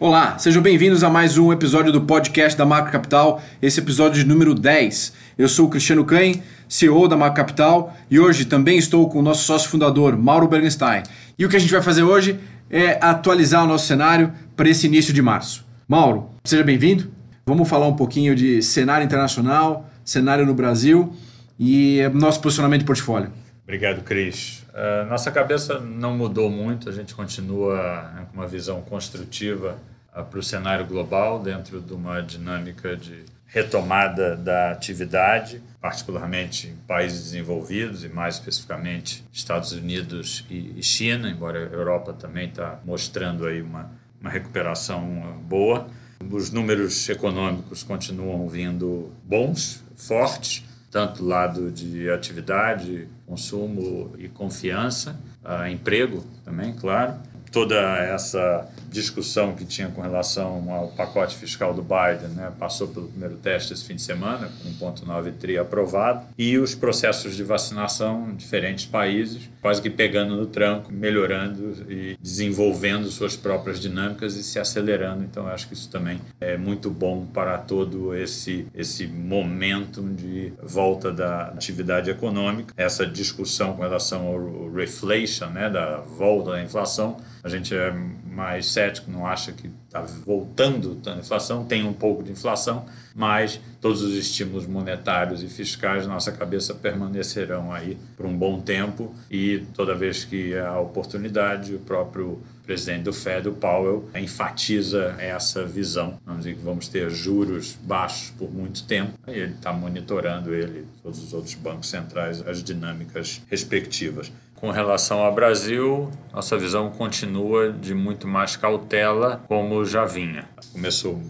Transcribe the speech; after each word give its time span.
Olá, 0.00 0.36
sejam 0.38 0.60
bem-vindos 0.60 1.04
a 1.04 1.08
mais 1.08 1.38
um 1.38 1.52
episódio 1.52 1.92
do 1.92 2.00
podcast 2.00 2.58
da 2.58 2.66
Macro 2.66 2.90
Capital, 2.90 3.40
esse 3.62 3.78
episódio 3.78 4.20
de 4.20 4.28
número 4.28 4.52
10. 4.52 5.12
Eu 5.38 5.48
sou 5.48 5.66
o 5.66 5.70
Cristiano 5.70 6.04
Cain, 6.04 6.42
CEO 6.68 7.06
da 7.06 7.16
Macro 7.16 7.36
Capital, 7.36 7.96
e 8.10 8.18
hoje 8.18 8.44
também 8.44 8.76
estou 8.76 9.08
com 9.08 9.20
o 9.20 9.22
nosso 9.22 9.44
sócio 9.44 9.70
fundador, 9.70 10.18
Mauro 10.18 10.48
Bergenstein. 10.48 11.04
E 11.38 11.46
o 11.46 11.48
que 11.48 11.54
a 11.54 11.60
gente 11.60 11.70
vai 11.70 11.80
fazer 11.80 12.02
hoje 12.02 12.40
é 12.68 12.98
atualizar 13.00 13.62
o 13.62 13.68
nosso 13.68 13.86
cenário 13.86 14.32
para 14.56 14.68
esse 14.68 14.88
início 14.88 15.14
de 15.14 15.22
março. 15.22 15.64
Mauro, 15.86 16.28
seja 16.42 16.64
bem-vindo. 16.64 17.08
Vamos 17.46 17.68
falar 17.68 17.86
um 17.86 17.94
pouquinho 17.94 18.34
de 18.34 18.62
cenário 18.62 19.04
internacional, 19.04 19.88
cenário 20.04 20.44
no 20.44 20.54
Brasil 20.54 21.14
e 21.56 22.00
nosso 22.12 22.40
posicionamento 22.40 22.80
de 22.80 22.86
portfólio. 22.86 23.30
Obrigado, 23.64 24.02
Cris. 24.02 24.62
Uh, 24.74 25.08
nossa 25.08 25.32
cabeça 25.32 25.80
não 25.80 26.14
mudou 26.14 26.50
muito, 26.50 26.90
a 26.90 26.92
gente 26.92 27.14
continua 27.14 28.10
né, 28.14 28.26
com 28.30 28.36
uma 28.36 28.46
visão 28.46 28.82
construtiva 28.82 29.78
uh, 30.14 30.22
para 30.22 30.38
o 30.38 30.42
cenário 30.42 30.84
global, 30.84 31.42
dentro 31.42 31.80
de 31.80 31.94
uma 31.94 32.20
dinâmica 32.20 32.94
de 32.94 33.24
retomada 33.46 34.36
da 34.36 34.70
atividade, 34.70 35.62
particularmente 35.80 36.66
em 36.66 36.76
países 36.86 37.22
desenvolvidos 37.22 38.04
e 38.04 38.08
mais 38.08 38.34
especificamente 38.34 39.24
Estados 39.32 39.72
Unidos 39.72 40.44
e, 40.50 40.74
e 40.76 40.82
China, 40.82 41.30
embora 41.30 41.58
a 41.58 41.72
Europa 41.72 42.12
também 42.12 42.48
está 42.48 42.80
mostrando 42.84 43.46
aí 43.46 43.62
uma, 43.62 43.90
uma 44.20 44.28
recuperação 44.28 45.40
boa. 45.42 45.86
Os 46.30 46.50
números 46.50 47.08
econômicos 47.08 47.82
continuam 47.82 48.46
vindo 48.46 49.10
bons, 49.24 49.82
fortes, 49.96 50.64
tanto 50.94 51.24
do 51.24 51.28
lado 51.28 51.72
de 51.72 52.08
atividade, 52.08 53.08
consumo 53.26 54.12
e 54.16 54.28
confiança, 54.28 55.18
uh, 55.44 55.66
emprego 55.66 56.24
também, 56.44 56.72
claro. 56.72 57.14
Toda 57.50 57.74
essa 57.74 58.68
discussão 58.94 59.54
que 59.54 59.64
tinha 59.64 59.88
com 59.88 60.00
relação 60.00 60.70
ao 60.72 60.88
pacote 60.88 61.36
fiscal 61.36 61.74
do 61.74 61.82
Biden, 61.82 62.28
né, 62.36 62.52
passou 62.58 62.86
pelo 62.86 63.08
primeiro 63.08 63.36
teste 63.36 63.72
esse 63.72 63.84
fim 63.84 63.96
de 63.96 64.02
semana, 64.02 64.48
com 64.78 64.92
1,9 64.92 65.32
tri 65.32 65.58
aprovado, 65.58 66.26
e 66.38 66.56
os 66.56 66.74
processos 66.76 67.34
de 67.34 67.42
vacinação 67.42 68.30
em 68.30 68.36
diferentes 68.36 68.86
países, 68.86 69.50
quase 69.60 69.82
que 69.82 69.90
pegando 69.90 70.36
no 70.36 70.46
tranco, 70.46 70.92
melhorando 70.92 71.84
e 71.90 72.16
desenvolvendo 72.20 73.10
suas 73.10 73.36
próprias 73.36 73.80
dinâmicas 73.80 74.36
e 74.36 74.44
se 74.44 74.60
acelerando. 74.60 75.24
Então, 75.24 75.48
acho 75.48 75.66
que 75.66 75.74
isso 75.74 75.90
também 75.90 76.20
é 76.40 76.56
muito 76.56 76.88
bom 76.88 77.26
para 77.26 77.58
todo 77.58 78.14
esse, 78.14 78.66
esse 78.74 79.08
momento 79.08 80.02
de 80.02 80.52
volta 80.62 81.12
da 81.12 81.48
atividade 81.48 82.10
econômica. 82.10 82.72
Essa 82.76 83.04
discussão 83.04 83.74
com 83.74 83.82
relação 83.82 84.26
ao 84.28 84.72
reflation, 84.72 85.48
né, 85.48 85.68
da 85.68 85.96
volta 85.96 86.52
da 86.52 86.62
inflação, 86.62 87.16
a 87.42 87.48
gente 87.48 87.74
é 87.74 87.92
mais 88.34 88.66
cético, 88.66 89.10
não 89.10 89.26
acha 89.26 89.52
que 89.52 89.70
está 89.86 90.00
voltando 90.00 91.00
a 91.06 91.16
inflação, 91.16 91.64
tem 91.64 91.86
um 91.86 91.92
pouco 91.92 92.22
de 92.22 92.32
inflação, 92.32 92.84
mas 93.14 93.60
todos 93.80 94.02
os 94.02 94.14
estímulos 94.14 94.66
monetários 94.66 95.42
e 95.42 95.48
fiscais 95.48 96.06
na 96.06 96.14
nossa 96.14 96.32
cabeça 96.32 96.74
permanecerão 96.74 97.72
aí 97.72 97.96
por 98.16 98.26
um 98.26 98.36
bom 98.36 98.60
tempo 98.60 99.14
e 99.30 99.64
toda 99.74 99.94
vez 99.94 100.24
que 100.24 100.56
há 100.56 100.78
oportunidade, 100.78 101.74
o 101.74 101.78
próprio 101.78 102.40
presidente 102.64 103.02
do 103.02 103.12
Fed, 103.12 103.48
o 103.48 103.52
Powell, 103.52 104.08
enfatiza 104.14 105.14
essa 105.18 105.64
visão. 105.66 106.18
Vamos 106.24 106.44
dizer 106.44 106.56
que 106.56 106.64
vamos 106.64 106.88
ter 106.88 107.10
juros 107.10 107.78
baixos 107.82 108.30
por 108.30 108.50
muito 108.50 108.84
tempo 108.84 109.14
ele 109.26 109.52
está 109.52 109.72
monitorando 109.72 110.54
ele, 110.54 110.86
todos 111.02 111.22
os 111.22 111.32
outros 111.32 111.54
bancos 111.54 111.88
centrais, 111.88 112.46
as 112.46 112.62
dinâmicas 112.62 113.42
respectivas. 113.50 114.30
Com 114.64 114.70
relação 114.70 115.18
ao 115.18 115.30
Brasil, 115.30 116.10
nossa 116.32 116.56
visão 116.56 116.88
continua 116.88 117.70
de 117.70 117.92
muito 117.92 118.26
mais 118.26 118.56
cautela, 118.56 119.44
como 119.46 119.84
já 119.84 120.06
vinha. 120.06 120.48
Começou 120.72 121.20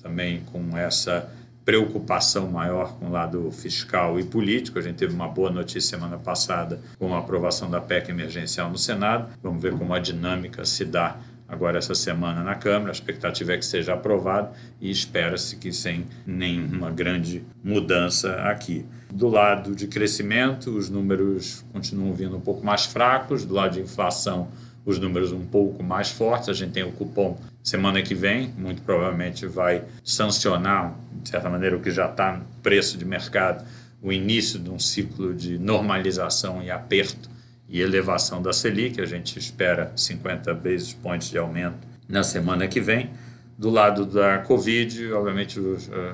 também 0.00 0.44
com 0.52 0.78
essa 0.78 1.28
preocupação 1.64 2.46
maior 2.48 2.96
com 2.96 3.06
o 3.06 3.10
lado 3.10 3.50
fiscal 3.50 4.20
e 4.20 4.24
político. 4.24 4.78
A 4.78 4.82
gente 4.82 4.94
teve 4.98 5.12
uma 5.12 5.26
boa 5.26 5.50
notícia 5.50 5.98
semana 5.98 6.16
passada 6.16 6.80
com 6.96 7.12
a 7.12 7.18
aprovação 7.18 7.68
da 7.68 7.80
PEC 7.80 8.12
emergencial 8.12 8.70
no 8.70 8.78
Senado. 8.78 9.30
Vamos 9.42 9.60
ver 9.60 9.76
como 9.76 9.92
a 9.92 9.98
dinâmica 9.98 10.64
se 10.64 10.84
dá 10.84 11.16
agora 11.48 11.78
essa 11.78 11.94
semana 11.94 12.42
na 12.42 12.54
Câmara. 12.54 12.90
A 12.90 12.92
expectativa 12.92 13.52
é 13.52 13.58
que 13.58 13.64
seja 13.64 13.94
aprovado 13.94 14.50
e 14.80 14.90
espera-se 14.90 15.56
que 15.56 15.72
sem 15.72 16.06
nenhuma 16.26 16.90
grande 16.90 17.44
mudança 17.62 18.34
aqui. 18.42 18.84
Do 19.12 19.28
lado 19.28 19.74
de 19.74 19.86
crescimento, 19.86 20.70
os 20.76 20.90
números 20.90 21.64
continuam 21.72 22.12
vindo 22.12 22.36
um 22.36 22.40
pouco 22.40 22.64
mais 22.64 22.86
fracos, 22.86 23.44
do 23.44 23.54
lado 23.54 23.74
de 23.74 23.80
inflação, 23.80 24.48
os 24.84 24.98
números 24.98 25.32
um 25.32 25.44
pouco 25.44 25.82
mais 25.82 26.10
fortes. 26.10 26.48
A 26.48 26.52
gente 26.52 26.72
tem 26.72 26.82
o 26.82 26.92
cupom 26.92 27.38
semana 27.62 28.00
que 28.02 28.14
vem, 28.14 28.52
muito 28.56 28.82
provavelmente 28.82 29.46
vai 29.46 29.84
sancionar, 30.04 30.96
de 31.22 31.28
certa 31.28 31.50
maneira, 31.50 31.76
o 31.76 31.80
que 31.80 31.90
já 31.90 32.06
está 32.06 32.36
no 32.36 32.44
preço 32.62 32.96
de 32.96 33.04
mercado, 33.04 33.64
o 34.00 34.12
início 34.12 34.58
de 34.58 34.70
um 34.70 34.78
ciclo 34.78 35.34
de 35.34 35.58
normalização 35.58 36.62
e 36.62 36.70
aperto 36.70 37.35
e 37.68 37.80
elevação 37.80 38.40
da 38.40 38.52
Selic, 38.52 39.00
a 39.00 39.06
gente 39.06 39.38
espera 39.38 39.92
50 39.96 40.54
basis 40.54 40.94
points 40.94 41.28
de 41.28 41.38
aumento 41.38 41.78
na 42.08 42.22
semana 42.22 42.68
que 42.68 42.80
vem. 42.80 43.10
Do 43.58 43.70
lado 43.70 44.04
da 44.04 44.38
Covid, 44.38 45.12
obviamente 45.12 45.58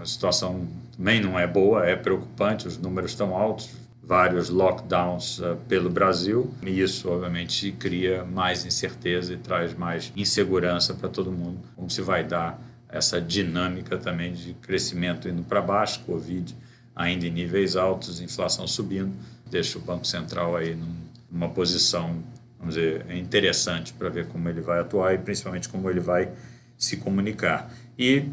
a 0.00 0.04
situação 0.04 0.66
também 0.96 1.20
não 1.20 1.38
é 1.38 1.46
boa, 1.46 1.86
é 1.86 1.94
preocupante, 1.94 2.66
os 2.66 2.78
números 2.78 3.10
estão 3.10 3.36
altos, 3.36 3.70
vários 4.02 4.48
lockdowns 4.48 5.40
uh, 5.40 5.56
pelo 5.68 5.90
Brasil, 5.90 6.52
e 6.62 6.80
isso 6.80 7.10
obviamente 7.10 7.72
cria 7.72 8.24
mais 8.24 8.64
incerteza 8.64 9.34
e 9.34 9.36
traz 9.36 9.74
mais 9.74 10.12
insegurança 10.16 10.94
para 10.94 11.08
todo 11.08 11.30
mundo, 11.30 11.58
como 11.74 11.90
se 11.90 12.00
vai 12.00 12.24
dar 12.24 12.58
essa 12.88 13.20
dinâmica 13.20 13.98
também 13.98 14.32
de 14.32 14.54
crescimento 14.54 15.28
indo 15.28 15.42
para 15.42 15.60
baixo, 15.60 16.00
Covid 16.06 16.54
ainda 16.96 17.26
em 17.26 17.30
níveis 17.30 17.76
altos, 17.76 18.22
inflação 18.22 18.66
subindo, 18.66 19.12
deixa 19.50 19.76
o 19.76 19.82
Banco 19.82 20.06
Central 20.06 20.56
aí 20.56 20.74
num 20.74 21.05
uma 21.30 21.48
posição, 21.48 22.22
vamos 22.58 22.74
dizer, 22.74 23.10
interessante 23.10 23.92
para 23.92 24.08
ver 24.08 24.26
como 24.28 24.48
ele 24.48 24.60
vai 24.60 24.80
atuar 24.80 25.14
e 25.14 25.18
principalmente 25.18 25.68
como 25.68 25.88
ele 25.90 26.00
vai 26.00 26.30
se 26.76 26.96
comunicar. 26.96 27.72
E 27.98 28.24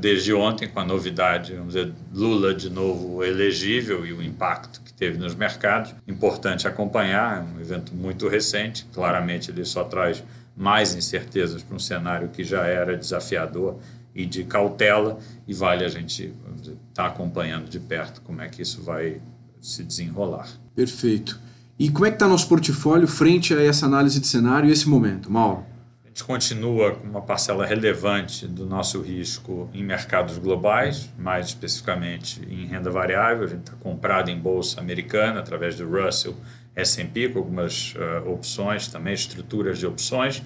desde 0.00 0.34
ontem, 0.34 0.68
com 0.68 0.80
a 0.80 0.84
novidade, 0.84 1.54
vamos 1.54 1.74
dizer, 1.74 1.92
Lula 2.12 2.52
de 2.52 2.68
novo 2.68 3.22
elegível 3.22 4.04
e 4.04 4.12
o 4.12 4.20
impacto 4.20 4.80
que 4.80 4.92
teve 4.92 5.16
nos 5.16 5.34
mercados, 5.34 5.94
importante 6.08 6.66
acompanhar, 6.66 7.38
é 7.38 7.40
um 7.40 7.60
evento 7.60 7.94
muito 7.94 8.26
recente, 8.26 8.84
claramente 8.92 9.50
ele 9.50 9.64
só 9.64 9.84
traz 9.84 10.24
mais 10.56 10.94
incertezas 10.94 11.62
para 11.62 11.76
um 11.76 11.78
cenário 11.78 12.28
que 12.28 12.42
já 12.42 12.66
era 12.66 12.96
desafiador 12.96 13.78
e 14.14 14.26
de 14.26 14.44
cautela, 14.44 15.18
e 15.46 15.54
vale 15.54 15.84
a 15.84 15.88
gente 15.88 16.34
estar 16.60 16.74
tá 16.94 17.06
acompanhando 17.06 17.68
de 17.68 17.78
perto 17.78 18.20
como 18.22 18.42
é 18.42 18.48
que 18.48 18.60
isso 18.60 18.82
vai 18.82 19.20
se 19.60 19.84
desenrolar. 19.84 20.48
Perfeito. 20.74 21.40
E 21.82 21.90
como 21.90 22.06
é 22.06 22.10
que 22.10 22.14
está 22.14 22.28
nosso 22.28 22.48
portfólio 22.48 23.08
frente 23.08 23.52
a 23.52 23.60
essa 23.60 23.86
análise 23.86 24.20
de 24.20 24.28
cenário 24.28 24.68
e 24.68 24.72
esse 24.72 24.88
momento, 24.88 25.28
Mauro? 25.28 25.66
A 26.04 26.06
gente 26.06 26.22
continua 26.22 26.92
com 26.92 27.08
uma 27.08 27.20
parcela 27.20 27.66
relevante 27.66 28.46
do 28.46 28.64
nosso 28.64 29.00
risco 29.00 29.68
em 29.74 29.82
mercados 29.82 30.38
globais, 30.38 31.10
mais 31.18 31.46
especificamente 31.48 32.40
em 32.48 32.66
renda 32.66 32.88
variável. 32.88 33.42
A 33.42 33.48
gente 33.48 33.62
está 33.62 33.72
comprado 33.80 34.30
em 34.30 34.38
bolsa 34.38 34.80
americana 34.80 35.40
através 35.40 35.74
do 35.74 35.90
Russell 35.90 36.36
S&P 36.76 37.30
com 37.30 37.40
algumas 37.40 37.96
uh, 37.96 38.30
opções, 38.30 38.86
também 38.86 39.14
estruturas 39.14 39.76
de 39.76 39.84
opções 39.84 40.40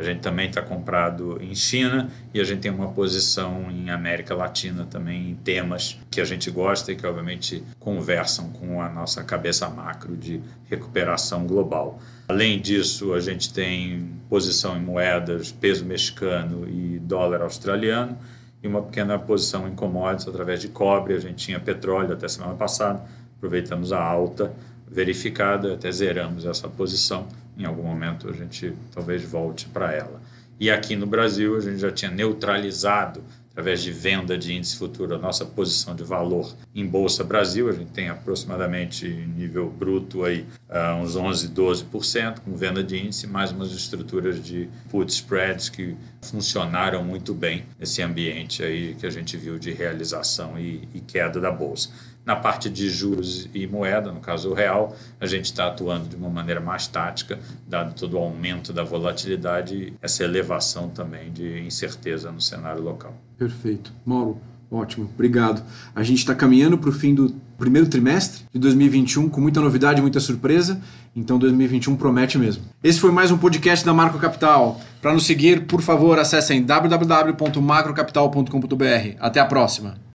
a 0.00 0.02
gente 0.02 0.20
também 0.20 0.48
está 0.48 0.62
comprado 0.62 1.38
em 1.42 1.54
China 1.54 2.10
e 2.32 2.40
a 2.40 2.44
gente 2.44 2.60
tem 2.60 2.70
uma 2.70 2.88
posição 2.88 3.70
em 3.70 3.90
América 3.90 4.34
Latina 4.34 4.86
também 4.88 5.30
em 5.30 5.34
temas 5.34 5.98
que 6.10 6.22
a 6.22 6.24
gente 6.24 6.50
gosta 6.50 6.90
e 6.90 6.96
que 6.96 7.06
obviamente 7.06 7.62
conversam 7.78 8.48
com 8.48 8.80
a 8.80 8.88
nossa 8.88 9.22
cabeça 9.22 9.68
macro 9.68 10.16
de 10.16 10.40
recuperação 10.70 11.46
global. 11.46 12.00
Além 12.28 12.58
disso, 12.58 13.12
a 13.12 13.20
gente 13.20 13.52
tem 13.52 14.08
posição 14.28 14.74
em 14.74 14.80
moedas, 14.80 15.52
peso 15.52 15.84
mexicano 15.84 16.66
e 16.66 16.98
dólar 16.98 17.42
australiano 17.42 18.16
e 18.62 18.68
uma 18.68 18.80
pequena 18.80 19.18
posição 19.18 19.68
em 19.68 19.74
commodities 19.74 20.28
através 20.28 20.62
de 20.62 20.68
cobre. 20.68 21.12
A 21.12 21.20
gente 21.20 21.44
tinha 21.44 21.60
petróleo 21.60 22.14
até 22.14 22.26
semana 22.26 22.54
passada, 22.54 23.02
aproveitamos 23.36 23.92
a 23.92 24.02
alta 24.02 24.50
verificada, 24.90 25.74
até 25.74 25.92
zeramos 25.92 26.46
essa 26.46 26.68
posição 26.68 27.28
em 27.56 27.64
algum 27.64 27.82
momento 27.82 28.28
a 28.28 28.32
gente 28.32 28.74
talvez 28.92 29.22
volte 29.22 29.66
para 29.68 29.92
ela. 29.92 30.20
E 30.58 30.70
aqui 30.70 30.94
no 30.94 31.06
Brasil 31.06 31.56
a 31.56 31.60
gente 31.60 31.78
já 31.78 31.90
tinha 31.90 32.10
neutralizado 32.10 33.22
através 33.50 33.82
de 33.82 33.90
venda 33.90 34.38
de 34.38 34.54
índice 34.54 34.76
futuro 34.76 35.14
a 35.14 35.18
nossa 35.18 35.44
posição 35.44 35.94
de 35.94 36.04
valor 36.04 36.54
em 36.74 36.86
bolsa 36.86 37.22
Brasil, 37.24 37.68
a 37.68 37.72
gente 37.72 37.90
tem 37.90 38.08
aproximadamente 38.08 39.06
nível 39.08 39.68
bruto 39.68 40.24
aí 40.24 40.46
uh, 40.68 40.94
uns 41.02 41.16
11, 41.16 41.48
12%, 41.48 42.40
com 42.40 42.54
venda 42.56 42.82
de 42.82 42.96
índice, 42.96 43.26
mais 43.26 43.50
umas 43.50 43.72
estruturas 43.72 44.42
de 44.42 44.68
put 44.88 45.12
spreads 45.12 45.68
que 45.68 45.96
funcionaram 46.22 47.02
muito 47.04 47.34
bem 47.34 47.64
nesse 47.78 48.00
ambiente 48.02 48.62
aí 48.62 48.94
que 48.94 49.06
a 49.06 49.10
gente 49.10 49.36
viu 49.36 49.58
de 49.58 49.72
realização 49.72 50.58
e, 50.58 50.88
e 50.94 51.00
queda 51.00 51.40
da 51.40 51.50
bolsa. 51.50 51.90
Na 52.30 52.36
parte 52.36 52.70
de 52.70 52.88
juros 52.88 53.50
e 53.52 53.66
moeda, 53.66 54.12
no 54.12 54.20
caso 54.20 54.50
o 54.50 54.54
real, 54.54 54.96
a 55.20 55.26
gente 55.26 55.46
está 55.46 55.66
atuando 55.66 56.08
de 56.08 56.14
uma 56.14 56.28
maneira 56.28 56.60
mais 56.60 56.86
tática, 56.86 57.40
dado 57.66 57.92
todo 57.92 58.14
o 58.14 58.18
aumento 58.18 58.72
da 58.72 58.84
volatilidade 58.84 59.74
e 59.74 59.92
essa 60.00 60.22
elevação 60.22 60.90
também 60.90 61.32
de 61.32 61.58
incerteza 61.58 62.30
no 62.30 62.40
cenário 62.40 62.80
local. 62.80 63.12
Perfeito. 63.36 63.92
Mauro, 64.06 64.38
ótimo, 64.70 65.10
obrigado. 65.12 65.60
A 65.92 66.04
gente 66.04 66.18
está 66.18 66.32
caminhando 66.32 66.78
para 66.78 66.90
o 66.90 66.92
fim 66.92 67.16
do 67.16 67.34
primeiro 67.58 67.88
trimestre 67.88 68.44
de 68.52 68.60
2021 68.60 69.28
com 69.28 69.40
muita 69.40 69.60
novidade, 69.60 70.00
muita 70.00 70.20
surpresa. 70.20 70.80
Então 71.16 71.36
2021 71.36 71.96
promete 71.96 72.38
mesmo. 72.38 72.62
Esse 72.80 73.00
foi 73.00 73.10
mais 73.10 73.32
um 73.32 73.38
podcast 73.38 73.84
da 73.84 73.92
Marco 73.92 74.20
Capital. 74.20 74.80
Para 75.02 75.12
nos 75.12 75.26
seguir, 75.26 75.66
por 75.66 75.82
favor, 75.82 76.16
acessem 76.16 76.62
www.macrocapital.com.br. 76.62 79.16
Até 79.18 79.40
a 79.40 79.46
próxima. 79.46 80.09